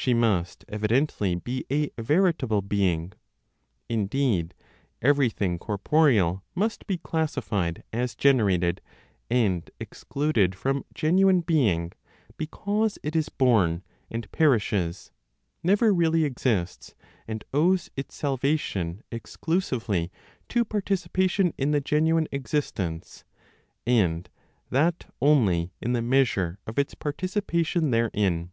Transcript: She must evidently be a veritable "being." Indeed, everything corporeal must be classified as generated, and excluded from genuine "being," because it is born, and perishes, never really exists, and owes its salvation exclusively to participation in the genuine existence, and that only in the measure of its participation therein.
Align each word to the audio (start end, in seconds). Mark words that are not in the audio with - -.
She 0.00 0.14
must 0.14 0.64
evidently 0.68 1.34
be 1.34 1.66
a 1.72 1.90
veritable 2.00 2.62
"being." 2.62 3.14
Indeed, 3.88 4.54
everything 5.02 5.58
corporeal 5.58 6.44
must 6.54 6.86
be 6.86 6.98
classified 6.98 7.82
as 7.92 8.14
generated, 8.14 8.80
and 9.28 9.68
excluded 9.80 10.54
from 10.54 10.84
genuine 10.94 11.40
"being," 11.40 11.90
because 12.36 13.00
it 13.02 13.16
is 13.16 13.28
born, 13.28 13.82
and 14.08 14.30
perishes, 14.30 15.10
never 15.64 15.92
really 15.92 16.22
exists, 16.24 16.94
and 17.26 17.42
owes 17.52 17.90
its 17.96 18.14
salvation 18.14 19.02
exclusively 19.10 20.12
to 20.48 20.64
participation 20.64 21.52
in 21.58 21.72
the 21.72 21.80
genuine 21.80 22.28
existence, 22.30 23.24
and 23.84 24.30
that 24.70 25.12
only 25.20 25.72
in 25.80 25.92
the 25.92 26.00
measure 26.02 26.60
of 26.68 26.78
its 26.78 26.94
participation 26.94 27.90
therein. 27.90 28.52